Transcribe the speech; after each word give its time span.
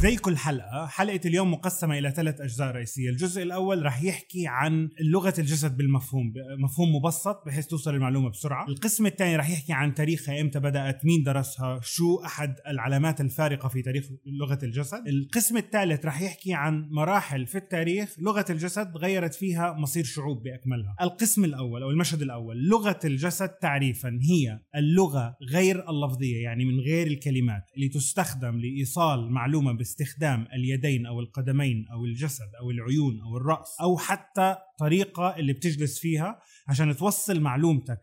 زي 0.00 0.16
كل 0.16 0.36
حلقة 0.36 0.86
حلقة 0.86 1.20
اليوم 1.24 1.52
مقسمة 1.52 1.98
إلى 1.98 2.10
ثلاث 2.10 2.40
أجزاء 2.40 2.70
رئيسية. 2.70 3.10
الجزء 3.10 3.42
الأول 3.42 3.82
رح 3.86 4.02
يحكي 4.02 4.46
عن 4.46 4.88
لغة 5.00 5.34
الجسد 5.38 5.76
بالمفهوم 5.76 6.32
مفهوم 6.58 6.94
مبسط 6.94 7.42
بحيث 7.46 7.66
توصل 7.66 7.94
المعلومة 7.94 8.30
بسرعة. 8.30 8.68
القسم 8.68 9.06
الثاني 9.06 9.36
رح 9.36 9.50
يحكي 9.50 9.72
عن 9.72 9.94
تاريخها 9.94 10.40
إمتى 10.40 10.60
بدأت 10.60 11.04
مين 11.04 11.22
درسها 11.22 11.80
شو 11.82 12.22
أحد 12.24 12.54
العلامات 12.66 13.20
الفارقة 13.20 13.68
في 13.68 13.82
تاريخ 13.82 14.04
لغة 14.26 14.58
الجسد. 14.62 15.08
القسم 15.08 15.56
الثالث 15.56 16.06
رح 16.06 16.22
يحكي 16.22 16.54
عن 16.54 16.88
مراحل 16.90 17.46
في 17.46 17.58
التاريخ 17.58 18.16
لغة 18.18 18.44
الجسد 18.50 18.96
غيرت 18.96 19.34
فيها 19.34 19.72
مصير 19.72 20.04
شعوب 20.04 20.42
بأكملها. 20.42 20.96
القسم 21.00 21.44
الأول 21.44 21.82
أو 21.82 21.90
المشهد 21.90 22.22
الأول 22.22 22.68
لغة 22.68 23.00
الجسد 23.04 23.48
تعريفا 23.48 24.18
هي 24.22 24.60
اللغة 24.76 25.36
غير 25.42 25.90
اللفظية 25.90 26.42
يعني 26.42 26.64
من 26.64 26.80
غير 26.80 27.06
الكلمات 27.06 27.62
اللي 27.76 27.88
تستخدم 27.88 28.58
لإيصال 28.58 29.30
معلومة 29.30 29.72
باستخدام 29.90 30.46
اليدين 30.54 31.06
أو 31.06 31.20
القدمين 31.20 31.86
أو 31.92 32.04
الجسد 32.04 32.54
أو 32.60 32.70
العيون 32.70 33.20
أو 33.20 33.36
الرأس 33.36 33.76
أو 33.80 33.98
حتى 33.98 34.56
طريقة 34.78 35.36
اللي 35.36 35.52
بتجلس 35.52 35.98
فيها 35.98 36.38
عشان 36.68 36.96
توصل 36.96 37.40
معلومتك 37.40 38.00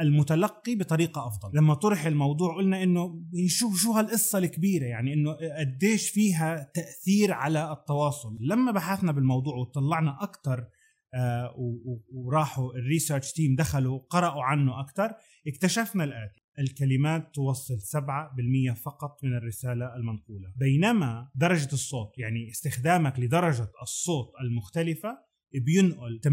المتلقي 0.00 0.74
بطريقة 0.74 1.26
أفضل. 1.26 1.50
لما 1.54 1.74
طرح 1.74 2.06
الموضوع 2.06 2.56
قلنا 2.56 2.82
إنه 2.82 3.24
شو 3.46 3.74
شو 3.74 3.92
هالقصة 3.92 4.38
الكبيرة؟ 4.38 4.84
يعني 4.84 5.12
إنه 5.12 5.36
قديش 5.58 6.10
فيها 6.10 6.70
تأثير 6.74 7.32
على 7.32 7.72
التواصل. 7.72 8.36
لما 8.40 8.72
بحثنا 8.72 9.12
بالموضوع 9.12 9.56
وطلعنا 9.56 10.22
أكثر 10.22 10.66
آه 11.14 11.54
وراحوا 12.12 12.72
الريسيرش 12.72 13.32
تيم 13.32 13.54
دخلوا 13.56 13.98
قرأوا 13.98 14.42
عنه 14.42 14.80
أكثر 14.80 15.12
اكتشفنا 15.46 16.04
الآتي. 16.04 16.40
الكلمات 16.60 17.34
توصل 17.34 17.80
7% 17.80 18.74
فقط 18.74 19.24
من 19.24 19.36
الرسالة 19.36 19.96
المنقولة. 19.96 20.52
بينما 20.56 21.30
درجة 21.34 21.72
الصوت 21.72 22.18
يعني 22.18 22.50
استخدامك 22.50 23.18
لدرجة 23.18 23.68
الصوت 23.82 24.32
المختلفة 24.40 25.18
بينقل 25.54 26.20
38% 26.24 26.30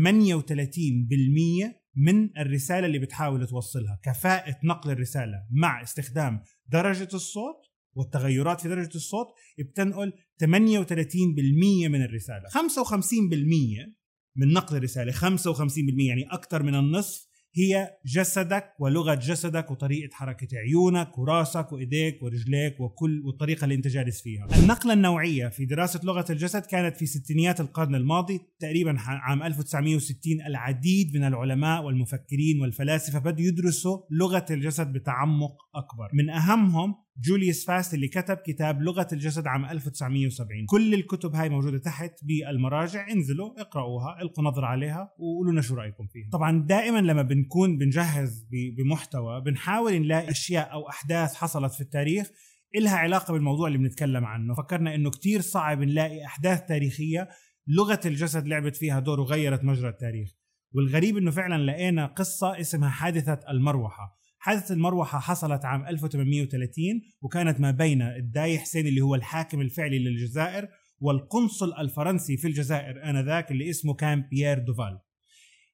من 1.95 2.37
الرسالة 2.37 2.87
اللي 2.87 2.99
بتحاول 2.99 3.47
توصلها. 3.47 3.99
كفاءة 4.03 4.57
نقل 4.63 4.91
الرسالة 4.91 5.47
مع 5.51 5.83
استخدام 5.83 6.41
درجة 6.67 7.09
الصوت 7.13 7.55
والتغيرات 7.93 8.61
في 8.61 8.67
درجة 8.67 8.95
الصوت 8.95 9.27
بتنقل 9.59 10.13
38% 10.43 11.87
من 11.87 12.01
الرسالة. 12.01 12.49
55% 12.49 13.97
من 14.35 14.53
نقل 14.53 14.77
الرسالة 14.77 15.11
55% 15.11 16.07
يعني 16.07 16.23
أكثر 16.31 16.63
من 16.63 16.75
النصف 16.75 17.27
هي 17.55 17.89
جسدك 18.05 18.73
ولغة 18.79 19.13
جسدك 19.13 19.71
وطريقة 19.71 20.13
حركة 20.13 20.57
عيونك 20.57 21.17
وراسك 21.17 21.71
وإيديك 21.71 22.23
ورجليك 22.23 22.79
وكل 22.79 23.21
والطريقة 23.25 23.63
اللي 23.63 23.75
أنت 23.75 23.87
جالس 23.87 24.21
فيها. 24.21 24.47
النقلة 24.59 24.93
النوعية 24.93 25.47
في 25.47 25.65
دراسة 25.65 25.99
لغة 26.03 26.25
الجسد 26.29 26.61
كانت 26.65 26.97
في 26.97 27.05
ستينيات 27.05 27.59
القرن 27.61 27.95
الماضي 27.95 28.39
تقريبا 28.59 28.95
عام 28.99 29.43
1960 29.43 30.41
العديد 30.47 31.15
من 31.15 31.23
العلماء 31.23 31.83
والمفكرين 31.83 32.61
والفلاسفة 32.61 33.19
بدوا 33.19 33.45
يدرسوا 33.45 33.99
لغة 34.11 34.45
الجسد 34.51 34.93
بتعمق 34.93 35.55
أكبر. 35.75 36.09
من 36.13 36.29
أهمهم 36.29 37.06
جوليوس 37.19 37.65
فاست 37.65 37.93
اللي 37.93 38.07
كتب 38.07 38.37
كتاب 38.37 38.81
لغة 38.81 39.07
الجسد 39.13 39.47
عام 39.47 39.65
1970 39.65 40.65
كل 40.65 40.93
الكتب 40.93 41.35
هاي 41.35 41.49
موجودة 41.49 41.77
تحت 41.77 42.11
بالمراجع. 42.23 43.11
انزلوا 43.11 43.61
اقرأوها 43.61 44.21
القوا 44.21 44.43
نظرة 44.43 44.65
عليها 44.65 45.13
وقولوا 45.17 45.51
لنا 45.51 45.61
شو 45.61 45.75
رأيكم 45.75 46.07
فيها. 46.07 46.29
طبعا 46.31 46.65
دائما 46.67 46.99
لما 46.99 47.21
بنكون 47.21 47.77
بنجهز 47.77 48.47
بمحتوى 48.77 49.41
بنحاول 49.41 49.93
نلاقي 50.01 50.31
أشياء 50.31 50.71
أو 50.71 50.89
أحداث 50.89 51.33
حصلت 51.33 51.73
في 51.73 51.81
التاريخ 51.81 52.27
إلها 52.75 52.97
علاقة 52.97 53.31
بالموضوع 53.31 53.67
اللي 53.67 53.77
بنتكلم 53.77 54.25
عنه. 54.25 54.53
فكرنا 54.53 54.95
إنه 54.95 55.09
كتير 55.09 55.41
صعب 55.41 55.81
نلاقي 55.81 56.25
أحداث 56.25 56.65
تاريخية 56.65 57.29
لغة 57.67 57.99
الجسد 58.05 58.47
لعبت 58.47 58.75
فيها 58.75 58.99
دور 58.99 59.19
وغيرت 59.19 59.63
مجرى 59.63 59.89
التاريخ. 59.89 60.29
والغريب 60.73 61.17
إنه 61.17 61.31
فعلا 61.31 61.71
لقينا 61.71 62.05
قصة 62.05 62.59
اسمها 62.59 62.89
حادثة 62.89 63.39
المروحة. 63.49 64.17
حادثة 64.47 64.73
المروحة 64.73 65.19
حصلت 65.19 65.65
عام 65.65 65.87
1830 65.87 67.01
وكانت 67.21 67.59
ما 67.59 67.71
بين 67.71 68.01
الداي 68.01 68.59
حسين 68.59 68.87
اللي 68.87 69.01
هو 69.01 69.15
الحاكم 69.15 69.61
الفعلي 69.61 69.99
للجزائر 69.99 70.67
والقنصل 70.99 71.73
الفرنسي 71.73 72.37
في 72.37 72.47
الجزائر 72.47 73.09
آنذاك 73.09 73.51
اللي 73.51 73.69
اسمه 73.69 73.93
كان 73.93 74.21
بيير 74.21 74.59
دوفال. 74.59 74.99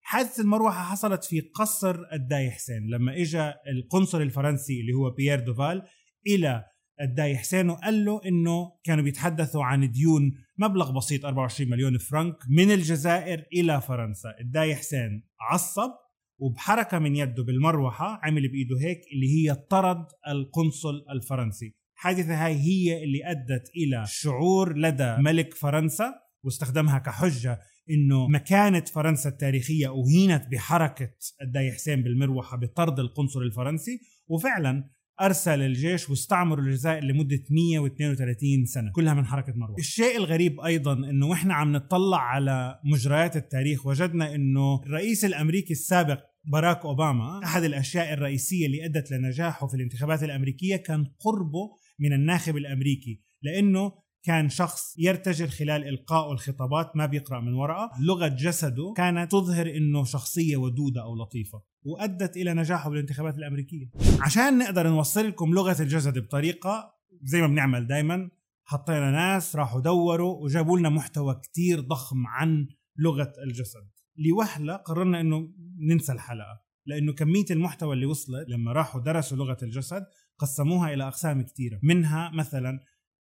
حادثة 0.01 0.43
المروحة 0.43 0.83
حصلت 0.83 1.23
في 1.23 1.39
قصر 1.39 1.95
الداي 2.13 2.51
حسين 2.51 2.87
لما 2.89 3.13
اجى 3.13 3.53
القنصل 3.67 4.21
الفرنسي 4.21 4.81
اللي 4.81 4.93
هو 4.93 5.09
بيير 5.09 5.39
دوفال 5.39 5.81
إلى 6.27 6.63
الداي 7.01 7.37
حسين 7.37 7.69
وقال 7.69 8.05
له 8.05 8.21
إنه 8.25 8.71
كانوا 8.83 9.03
بيتحدثوا 9.03 9.63
عن 9.63 9.91
ديون 9.91 10.33
مبلغ 10.57 10.91
بسيط 10.91 11.25
24 11.25 11.69
مليون 11.69 11.97
فرنك 11.97 12.35
من 12.49 12.71
الجزائر 12.71 13.45
إلى 13.53 13.81
فرنسا. 13.81 14.35
الداي 14.39 14.75
حسين 14.75 15.23
عصب 15.41 15.91
وبحركة 16.37 16.99
من 16.99 17.15
يده 17.15 17.43
بالمروحة 17.43 18.19
عمل 18.23 18.47
بإيده 18.47 18.75
هيك 18.81 19.01
اللي 19.13 19.27
هي 19.27 19.55
طرد 19.55 20.05
القنصل 20.27 21.05
الفرنسي. 21.09 21.75
الحادثه 21.95 22.45
هاي 22.45 22.55
هي 22.55 23.03
اللي 23.03 23.31
أدت 23.31 23.69
إلى 23.75 24.03
شعور 24.07 24.77
لدى 24.77 25.15
ملك 25.19 25.53
فرنسا 25.53 26.13
واستخدمها 26.43 26.99
كحجة 26.99 27.59
إنه 27.89 28.27
مكانه 28.27 28.85
فرنسا 28.85 29.29
التاريخية 29.29 29.87
أهينت 29.87 30.47
بحركة 30.51 31.11
الداي 31.41 31.71
حسين 31.71 32.03
بالمروحة 32.03 32.57
بطرد 32.57 32.99
القنصل 32.99 33.41
الفرنسي. 33.41 33.99
وفعلا 34.27 34.89
أرسل 35.21 35.61
الجيش 35.61 36.09
واستعمروا 36.09 36.65
الجزائر 36.65 37.03
لمدة 37.03 37.43
132 37.49 38.65
سنة 38.65 38.91
كلها 38.91 39.13
من 39.13 39.25
حركة 39.25 39.53
مروة. 39.55 39.75
الشيء 39.79 40.17
الغريب 40.17 40.59
أيضا 40.59 40.93
إنه 40.93 41.27
وإحنا 41.27 41.53
عم 41.53 41.71
نطلع 41.71 42.17
على 42.17 42.79
مجريات 42.85 43.35
التاريخ 43.35 43.85
وجدنا 43.85 44.35
إنه 44.35 44.81
الرئيس 44.85 45.25
الأمريكي 45.25 45.73
السابق 45.73 46.19
باراك 46.43 46.85
أوباما 46.85 47.39
أحد 47.43 47.63
الأشياء 47.63 48.13
الرئيسية 48.13 48.65
اللي 48.65 48.85
أدت 48.85 49.11
لنجاحه 49.11 49.67
في 49.67 49.73
الانتخابات 49.73 50.23
الأمريكية 50.23 50.75
كان 50.75 51.05
قربه 51.19 51.77
من 51.99 52.13
الناخب 52.13 52.57
الأمريكي 52.57 53.21
لأنه 53.41 54.02
كان 54.23 54.49
شخص 54.49 54.93
يرتجل 54.97 55.49
خلال 55.49 55.87
القائه 55.87 56.31
الخطابات 56.31 56.95
ما 56.95 57.05
بيقرأ 57.05 57.39
من 57.39 57.53
ورقة. 57.53 57.91
لغة 57.99 58.27
جسده 58.27 58.93
كانت 58.97 59.31
تظهر 59.31 59.67
إنه 59.67 60.03
شخصية 60.03 60.57
ودودة 60.57 61.01
أو 61.03 61.15
لطيفة 61.15 61.63
وأدت 61.83 62.37
إلى 62.37 62.53
نجاحه 62.53 62.89
بالانتخابات 62.89 63.37
الأمريكية. 63.37 63.91
عشان 64.21 64.57
نقدر 64.57 64.87
نوصل 64.87 65.27
لكم 65.27 65.53
لغة 65.53 65.81
الجسد 65.81 66.19
بطريقة 66.19 66.93
زي 67.23 67.41
ما 67.41 67.47
بنعمل 67.47 67.87
دائما 67.87 68.29
حطينا 68.65 69.11
ناس 69.11 69.55
راحوا 69.55 69.81
دوروا 69.81 70.43
وجابوا 70.43 70.79
لنا 70.79 70.89
محتوى 70.89 71.39
كتير 71.43 71.79
ضخم 71.79 72.27
عن 72.27 72.67
لغة 72.97 73.33
الجسد. 73.47 73.89
لوهلة 74.17 74.75
قررنا 74.75 75.21
إنه 75.21 75.49
ننسى 75.79 76.11
الحلقة 76.11 76.63
لأنه 76.85 77.13
كمية 77.13 77.45
المحتوى 77.51 77.93
اللي 77.93 78.05
وصلت 78.05 78.49
لما 78.49 78.71
راحوا 78.71 79.01
درسوا 79.01 79.37
لغة 79.37 79.57
الجسد 79.63 80.05
قسموها 80.39 80.93
إلى 80.93 81.07
أقسام 81.07 81.41
كثيره 81.41 81.79
منها 81.83 82.31
مثلا 82.33 82.79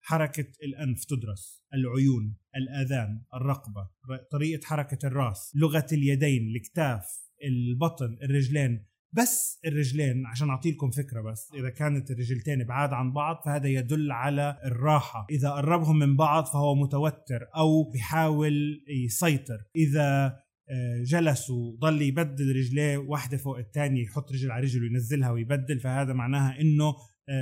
حركة 0.08 0.46
الأنف 0.62 1.04
تدرس 1.04 1.64
العيون 1.74 2.36
الآذان 2.56 3.22
الرقبة 3.34 3.88
طريقة 4.30 4.66
حركة 4.66 5.06
الرأس 5.06 5.52
لغة 5.54 5.86
اليدين 5.92 6.48
الكتاف 6.56 7.04
البطن 7.44 8.18
الرجلين. 8.22 8.86
بس 9.12 9.60
الرجلين 9.66 10.26
عشان 10.26 10.50
أعطي 10.50 10.70
لكم 10.70 10.90
فكرة 10.90 11.20
بس 11.20 11.50
إذا 11.54 11.70
كانت 11.70 12.10
الرجلتين 12.10 12.64
بعاد 12.64 12.92
عن 12.92 13.12
بعض 13.12 13.42
فهذا 13.44 13.68
يدل 13.68 14.12
على 14.12 14.58
الراحة. 14.64 15.26
إذا 15.30 15.50
قربهم 15.50 15.98
من 15.98 16.16
بعض 16.16 16.44
فهو 16.44 16.74
متوتر 16.74 17.48
أو 17.56 17.90
بيحاول 17.90 18.84
يسيطر. 18.88 19.64
إذا 19.76 20.38
آه، 20.70 21.02
جلس 21.02 21.50
وضل 21.50 22.02
يبدل 22.02 22.56
رجليه 22.56 22.98
واحدة 22.98 23.36
فوق 23.36 23.58
الثانية 23.58 24.02
يحط 24.02 24.32
رجل 24.32 24.50
على 24.50 24.62
رجل 24.62 24.82
وينزلها 24.82 25.30
ويبدل 25.30 25.80
فهذا 25.80 26.12
معناها 26.12 26.60
إنه 26.60 26.94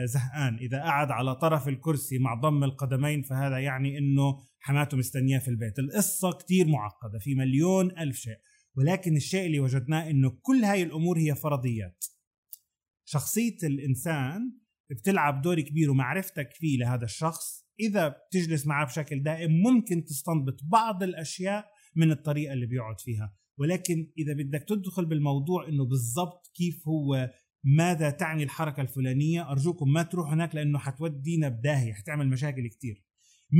زهقان. 0.04 0.54
إذا 0.54 0.82
قعد 0.82 1.10
على 1.10 1.34
طرف 1.34 1.68
الكرسي 1.68 2.18
مع 2.18 2.34
ضم 2.34 2.64
القدمين 2.64 3.22
فهذا 3.22 3.58
يعني 3.58 3.98
إنه 3.98 4.38
حماته 4.60 4.96
مستنياه 4.96 5.38
في 5.38 5.48
البيت. 5.48 5.78
القصة 5.78 6.32
كتير 6.32 6.66
معقدة 6.66 7.18
في 7.18 7.34
مليون 7.34 7.98
ألف 7.98 8.16
شيء. 8.16 8.38
ولكن 8.76 9.16
الشيء 9.16 9.46
اللي 9.46 9.60
وجدناه 9.60 10.10
إنه 10.10 10.38
كل 10.42 10.64
هاي 10.64 10.82
الأمور 10.82 11.18
هي 11.18 11.34
فرضيات. 11.34 12.04
شخصية 13.08 13.56
الإنسان 13.62 14.52
بتلعب 14.90 15.42
دور 15.42 15.60
كبير 15.60 15.90
ومعرفتك 15.90 16.52
فيه 16.52 16.78
لهذا 16.78 17.04
الشخص. 17.04 17.66
إذا 17.80 18.08
بتجلس 18.08 18.66
معه 18.66 18.86
بشكل 18.86 19.22
دائم 19.22 19.50
ممكن 19.50 20.04
تستنبط 20.04 20.60
بعض 20.64 21.02
الأشياء 21.02 21.66
من 21.96 22.10
الطريقة 22.10 22.52
اللي 22.52 22.66
بيقعد 22.66 23.00
فيها. 23.00 23.36
ولكن 23.58 24.12
إذا 24.18 24.32
بدك 24.32 24.64
تدخل 24.68 25.06
بالموضوع 25.06 25.68
إنه 25.68 25.84
بالضبط 25.84 26.52
كيف 26.54 26.88
هو 26.88 27.30
ماذا 27.66 28.10
تعني 28.10 28.42
الحركة 28.42 28.80
الفلانية؟ 28.80 29.50
أرجوكم 29.50 29.92
ما 29.92 30.02
تروحوا 30.02 30.34
هناك 30.34 30.54
لأنه 30.54 30.78
حتودينا 30.78 31.48
بداهية 31.48 31.92
حتعمل 31.92 32.28
مشاكل 32.28 32.68
كتير. 32.68 33.04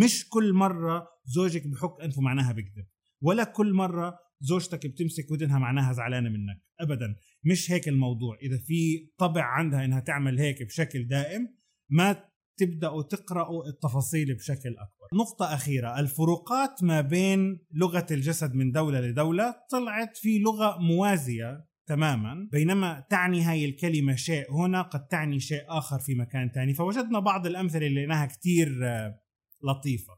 مش 0.05 0.29
كل 0.29 0.53
مرة 0.53 1.09
زوجك 1.25 1.67
بحك 1.67 2.01
أنفه 2.03 2.23
معناها 2.23 2.53
بكذب 2.53 2.87
ولا 3.21 3.45
كل 3.45 3.73
مرة 3.73 4.19
زوجتك 4.41 4.87
بتمسك 4.87 5.31
ودنها 5.31 5.59
معناها 5.59 5.93
زعلانة 5.93 6.29
منك 6.29 6.63
ابدا. 6.81 7.17
مش 7.45 7.71
هيك 7.73 7.89
الموضوع. 7.89 8.39
إذا 8.43 8.59
في 8.59 9.11
طبع 9.19 9.43
عندها 9.43 9.85
إنها 9.85 10.01
تعمل 10.01 10.39
هيك 10.39 10.63
بشكل 10.63 11.09
دائم 11.09 11.49
ما 11.91 12.25
تبداوا 12.57 13.03
تقراوا 13.03 13.67
التفاصيل 13.67 14.35
بشكل 14.35 14.71
أكبر. 14.71 15.09
نقطة 15.15 15.55
أخيرة، 15.55 16.01
الفروقات 16.01 16.83
ما 16.83 17.01
بين 17.01 17.59
لغة 17.73 18.07
الجسد 18.11 18.55
من 18.55 18.73
دولة 18.73 19.01
لدولة 19.01 19.55
طلعت 19.71 20.17
في 20.17 20.39
لغة 20.39 20.79
موازية 20.79 21.67
تماما. 21.87 22.49
بينما 22.53 23.07
تعني 23.11 23.43
هاي 23.43 23.65
الكلمة 23.65 24.15
شيء 24.15 24.53
هنا 24.53 24.83
قد 24.83 25.07
تعني 25.07 25.41
شيء 25.41 25.65
آخر 25.69 25.99
في 25.99 26.15
مكان 26.15 26.49
ثاني 26.49 26.75
فوجدنا 26.75 27.19
بعض 27.19 27.47
الأمثلة 27.47 27.87
اللي 27.87 28.01
لقيناها 28.01 28.27
كتير 28.27 28.81
آه، 28.83 29.21
لطيفة. 29.65 30.13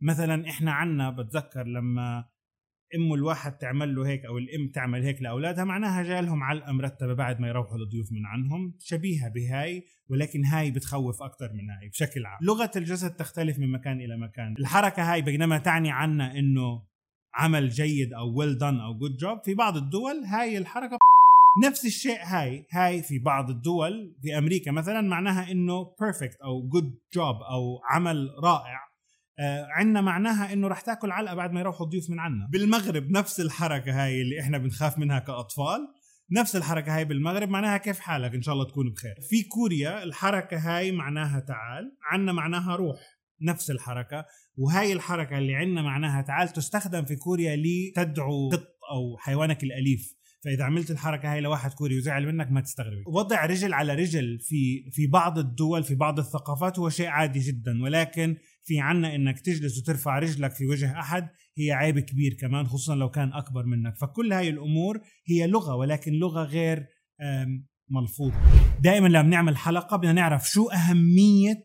مثلا 0.00 0.48
إحنا 0.48 0.72
عنا 0.72 1.10
بتذكر 1.10 1.66
لما 1.66 2.24
أم 2.94 3.14
الواحد 3.14 3.52
تعمل 3.52 3.94
له 3.94 4.06
هيك 4.06 4.24
أو 4.24 4.38
الأم 4.38 4.68
تعمل 4.68 5.02
هيك 5.02 5.22
لأولادها 5.22 5.64
معناها 5.64 6.02
جالهم 6.02 6.42
علقه 6.42 6.72
مرتبه 6.72 7.14
بعد 7.14 7.40
ما 7.40 7.48
يروحوا 7.48 7.76
الضيوف 7.76 8.12
من 8.12 8.26
عنهم. 8.26 8.76
شبيهة 8.78 9.28
بهاي 9.28 9.84
ولكن 10.08 10.44
هاي 10.44 10.70
بتخوف 10.70 11.22
أكثر 11.22 11.52
من 11.52 11.70
هاي 11.70 11.88
بشكل 11.88 12.26
عام. 12.26 12.38
لغة 12.42 12.70
الجسد 12.76 13.10
تختلف 13.10 13.58
من 13.58 13.72
مكان 13.72 14.00
إلى 14.00 14.16
مكان. 14.16 14.54
الحركة 14.58 15.12
هاي 15.12 15.22
بينما 15.22 15.58
تعني 15.58 15.90
عنا 15.90 16.38
إنه 16.38 16.91
عمل 17.34 17.68
جيد 17.68 18.12
أو 18.12 18.38
well 18.38 18.58
done 18.58 18.80
أو 18.80 18.94
good 18.94 19.16
job 19.16 19.38
في 19.44 19.54
بعض 19.54 19.76
الدول 19.76 20.24
هاي 20.24 20.58
الحركة 20.58 20.98
نفس 21.64 21.86
الشيء 21.86 22.18
هاي 22.22 22.66
هاي 22.70 23.02
في 23.02 23.18
بعض 23.18 23.50
الدول 23.50 24.16
في 24.22 24.38
أمريكا 24.38 24.70
مثلا 24.70 25.00
معناها 25.00 25.50
إنه 25.50 25.94
perfect 26.00 26.38
أو 26.44 26.68
good 26.68 26.94
job 27.14 27.36
أو 27.36 27.80
عمل 27.90 28.30
رائع. 28.44 28.92
آه 29.40 29.66
عندنا 29.70 30.00
معناها 30.00 30.52
إنه 30.52 30.68
رح 30.68 30.80
تأكل 30.80 31.10
علقة 31.10 31.34
بعد 31.34 31.52
ما 31.52 31.60
يروحوا 31.60 31.86
الضيوف 31.86 32.10
من 32.10 32.20
عنا. 32.20 32.48
بالمغرب 32.52 33.10
نفس 33.10 33.40
الحركة 33.40 34.04
هاي 34.04 34.22
اللي 34.22 34.40
إحنا 34.40 34.58
بنخاف 34.58 34.98
منها 34.98 35.18
كأطفال 35.18 35.88
نفس 36.32 36.56
الحركة 36.56 36.96
هاي 36.96 37.04
بالمغرب 37.04 37.48
معناها 37.48 37.76
كيف 37.76 38.00
حالك؟ 38.00 38.34
إن 38.34 38.42
شاء 38.42 38.54
الله 38.54 38.66
تكون 38.66 38.90
بخير. 38.90 39.14
في 39.30 39.42
كوريا 39.42 40.02
الحركة 40.02 40.56
هاي 40.56 40.92
معناها 40.92 41.40
تعال 41.40 41.92
عنا 42.10 42.32
معناها 42.32 42.76
روح. 42.76 43.21
نفس 43.42 43.70
الحركة 43.70 44.26
وهاي 44.56 44.92
الحركة 44.92 45.38
اللي 45.38 45.54
عندنا 45.54 45.82
معناها 45.82 46.22
تعال 46.22 46.48
تستخدم 46.48 47.04
في 47.04 47.16
كوريا 47.16 47.56
لتدعو 47.56 48.48
قط 48.48 48.68
أو 48.92 49.16
حيوانك 49.18 49.64
الأليف. 49.64 50.14
فإذا 50.44 50.64
عملت 50.64 50.90
الحركة 50.90 51.32
هاي 51.32 51.40
لواحد 51.40 51.72
كوري 51.72 51.98
وزعل 51.98 52.26
منك 52.26 52.52
ما 52.52 52.60
تستغرب 52.60 53.02
وضع 53.06 53.46
رجل 53.46 53.74
على 53.74 53.94
رجل 53.94 54.38
في 54.40 54.90
في 54.90 55.06
بعض 55.06 55.38
الدول 55.38 55.84
في 55.84 55.94
بعض 55.94 56.18
الثقافات 56.18 56.78
هو 56.78 56.88
شيء 56.88 57.06
عادي 57.06 57.38
جدا 57.38 57.82
ولكن 57.82 58.36
في 58.62 58.80
عنا 58.80 59.14
إنك 59.14 59.40
تجلس 59.40 59.78
وترفع 59.78 60.18
رجلك 60.18 60.52
في 60.52 60.66
وجه 60.66 61.00
أحد 61.00 61.28
هي 61.58 61.72
عيب 61.72 61.98
كبير 61.98 62.36
كمان 62.40 62.66
خصوصا 62.66 62.94
لو 62.94 63.10
كان 63.10 63.32
أكبر 63.32 63.66
منك. 63.66 63.96
فكل 63.96 64.32
هاي 64.32 64.48
الأمور 64.48 65.00
هي 65.26 65.46
لغة 65.46 65.74
ولكن 65.74 66.12
لغة 66.12 66.42
غير 66.42 66.86
ملفوظة. 67.90 68.40
دائما 68.80 69.08
لما 69.08 69.22
بنعمل 69.22 69.56
حلقة 69.56 69.96
بدنا 69.96 70.12
نعرف 70.12 70.50
شو 70.50 70.68
أهمية 70.68 71.64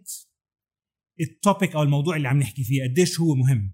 التوبيك 1.22 1.76
أو 1.76 1.84
الموضوع 1.84 2.16
اللي 2.16 2.28
عم 2.28 2.40
نحكي 2.40 2.64
فيه 2.64 2.84
قديش 2.84 3.20
هو 3.20 3.36
مهم. 3.36 3.74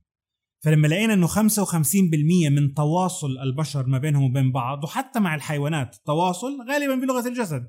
فلما 0.64 0.88
لقينا 0.88 1.14
إنه 1.14 1.28
55% 1.28 2.50
من 2.50 2.74
تواصل 2.74 3.38
البشر 3.38 3.88
ما 3.88 3.98
بينهم 3.98 4.24
وبين 4.24 4.52
بعض 4.52 4.84
وحتى 4.84 5.20
مع 5.20 5.36
الحيوانات 5.36 5.96
تواصل 6.06 6.52
غالبا 6.70 6.96
بلغة 6.96 7.28
الجسد. 7.28 7.68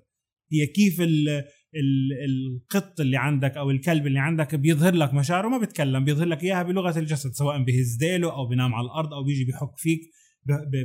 هي 0.52 0.66
كيف 0.66 1.00
ال 1.00 1.28
ال 1.74 2.12
القط 2.28 3.00
اللي 3.00 3.16
عندك 3.16 3.56
أو 3.56 3.70
الكلب 3.70 4.06
اللي 4.06 4.18
عندك 4.18 4.54
بيظهر 4.54 4.94
لك 4.94 5.14
مشاعره 5.14 5.48
ما 5.48 5.58
بيتكلم 5.58 6.04
بيظهر 6.04 6.26
لك 6.26 6.42
إياها 6.42 6.62
بلغة 6.62 6.98
الجسد 6.98 7.30
سواء 7.30 7.64
بهز 7.64 7.96
ديله 7.96 8.32
أو 8.32 8.48
بينام 8.48 8.74
على 8.74 8.84
الأرض 8.84 9.14
أو 9.14 9.24
بيجي 9.24 9.44
بيحك 9.44 9.76
فيك 9.76 10.00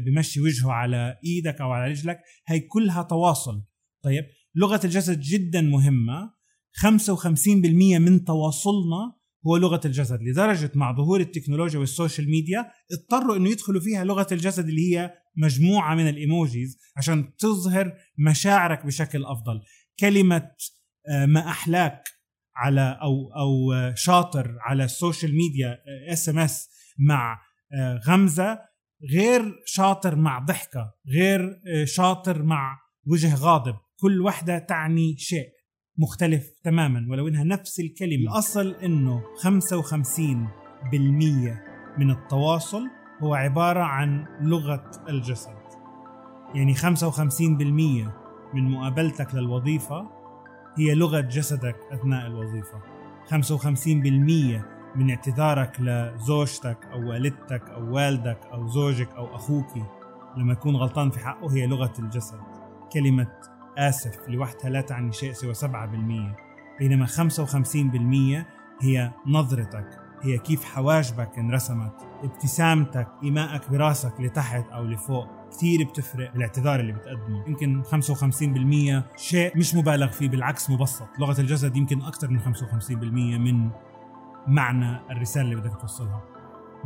بمشي 0.06 0.42
وجهه 0.42 0.72
على 0.72 1.18
إيدك 1.26 1.62
أو 1.62 1.72
على 1.72 1.92
رجلك. 1.92 2.20
هي 2.48 2.60
كلها 2.60 3.04
تواصل. 3.04 3.64
طيب 4.04 4.24
لغة 4.56 4.82
الجسد 4.84 5.20
جدا 5.20 5.62
مهمة. 5.62 6.34
55% 6.78 8.00
من 8.00 8.26
تواصلنا 8.26 9.20
هو 9.48 9.58
لغة 9.58 9.82
الجسد 9.86 10.22
لدرجة 10.22 10.72
مع 10.76 10.96
ظهور 10.96 11.20
التكنولوجيا 11.20 11.80
وال 11.80 11.92
social 11.92 12.30
media 12.30 12.72
اضطروا 12.92 13.38
إنه 13.38 13.50
يدخلوا 13.50 13.82
فيها 13.82 14.04
لغة 14.04 14.28
الجسد 14.32 14.68
اللي 14.68 14.96
هي 14.96 15.14
مجموعة 15.38 15.96
من 15.96 16.10
ال 16.10 16.19
emojis 16.19 16.78
عشان 16.98 17.36
تظهر 17.36 17.94
مشاعرك 18.18 18.86
بشكل 18.86 19.26
أفضل. 19.26 19.62
كلمة 20.00 20.52
آه، 21.10 21.26
ما 21.26 21.50
أحلاك 21.50 22.04
على 22.56 23.00
أو 23.02 23.32
أو 23.36 23.74
شاطر 23.96 24.58
على 24.60 24.84
ال 24.84 24.91
social 24.91 25.36
media 25.36 25.78
SMS 26.12 26.70
مع 27.00 27.42
آه، 27.74 28.02
غمزة 28.08 28.60
غير 29.12 29.56
شاطر 29.66 30.16
مع 30.16 30.40
ضحكة 30.40 30.94
غير 31.08 31.62
آه، 31.68 31.86
شاطر 31.86 32.44
مع 32.44 32.80
وجه 33.06 33.36
غاضب. 33.36 33.76
كل 34.00 34.22
وحدة 34.22 34.60
تعني 34.60 35.16
شيء. 35.18 35.59
مختلف 36.00 36.52
تماما 36.64 37.06
ولو 37.10 37.28
إنها 37.28 37.44
نفس 37.44 37.80
الكلمة. 37.80 38.32
الأصل 38.32 38.76
إنه 38.84 39.22
55% 39.38 41.58
من 41.98 42.12
التواصل 42.12 42.88
هو 43.24 43.34
عبارة 43.34 43.84
عن 43.84 44.26
لغة 44.42 44.92
الجسد. 45.10 45.60
يعني 46.56 46.76
55% 46.76 48.12
من 48.54 48.72
مقابلتك 48.72 49.36
للوظيفة 49.36 50.10
هي 50.78 50.96
لغة 50.96 51.20
جسدك 51.20 51.76
أثناء 51.92 52.28
الوظيفة. 52.28 52.82
55% 53.28 54.66
من 54.96 55.10
اعتذارك 55.10 55.78
لزوجتك 55.80 56.78
أو 56.92 57.10
والدتك 57.10 57.70
أو 57.70 57.96
والدك 57.96 58.40
أو 58.54 58.68
زوجك 58.68 59.10
أو 59.10 59.36
أخوك 59.36 59.68
لما 60.38 60.54
يكون 60.54 60.76
غلطان 60.76 61.10
في 61.10 61.20
حقه 61.20 61.54
هي 61.54 61.68
لغة 61.68 61.94
الجسد. 62.00 62.40
كلمة 62.94 63.28
آسف 63.80 64.20
لوحدها 64.28 64.70
لا 64.70 64.82
تعني 64.82 65.12
شيء 65.12 65.34
سوى 65.34 65.54
7% 65.54 65.66
بينما 66.80 67.06
55% 67.06 68.46
هي 68.82 69.12
نظرتك 69.26 70.00
هي 70.22 70.38
كيف 70.38 70.64
حواجبك 70.64 71.40
انرسمت 71.40 71.94
ابتسامتك 72.24 73.08
إيمائك 73.24 73.70
براسك 73.72 74.14
لتحت 74.20 74.70
أو 74.70 74.84
لفوق. 74.84 75.28
كثير 75.52 75.84
بتفرق 75.84 76.34
بالاعتذار 76.34 76.80
اللي 76.80 76.94
بتقدمه. 76.94 77.48
يمكن 77.48 77.84
55% 77.84 79.18
شيء 79.18 79.58
مش 79.58 79.76
مبالغ 79.76 80.08
فيه 80.08 80.30
بالعكس 80.30 80.70
مبسط. 80.70 81.08
لغة 81.20 81.42
الجسد 81.42 81.78
يمكن 81.78 82.02
أكثر 82.02 82.30
من 82.30 82.40
55% 82.40 83.38
من 83.38 83.70
معنى 84.48 85.00
الرسالة 85.12 85.46
اللي 85.46 85.56
بدك 85.56 85.82
توصلها. 85.82 86.24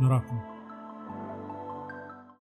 نراكم. 0.00 0.53